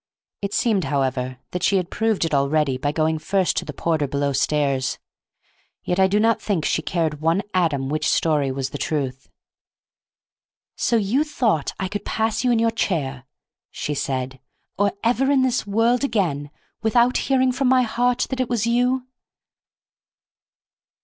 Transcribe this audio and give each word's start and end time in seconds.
It 0.41 0.55
seemed, 0.55 0.85
however, 0.85 1.37
that 1.51 1.61
she 1.61 1.77
had 1.77 1.91
proved 1.91 2.25
it 2.25 2.33
already 2.33 2.75
by 2.75 2.91
going 2.91 3.19
first 3.19 3.55
to 3.57 3.65
the 3.65 3.71
porter 3.71 4.07
below 4.07 4.33
stairs. 4.33 4.97
Yet 5.83 5.99
I 5.99 6.07
do 6.07 6.19
not 6.19 6.41
think 6.41 6.65
she 6.65 6.81
cared 6.81 7.21
one 7.21 7.43
atom 7.53 7.87
which 7.87 8.09
story 8.09 8.51
was 8.51 8.71
the 8.71 8.79
truth. 8.79 9.29
"So 10.75 10.95
you 10.95 11.23
thought 11.23 11.73
I 11.79 11.87
could 11.87 12.03
pass 12.03 12.43
you 12.43 12.51
in 12.51 12.57
your 12.57 12.71
chair," 12.71 13.25
she 13.69 13.93
said, 13.93 14.39
"or 14.75 14.93
ever 15.03 15.29
in 15.29 15.43
this 15.43 15.67
world 15.67 16.03
again, 16.03 16.49
without 16.81 17.17
hearing 17.29 17.51
from 17.51 17.67
my 17.67 17.83
heart 17.83 18.25
that 18.31 18.39
it 18.39 18.49
was 18.49 18.65
you!" 18.65 19.05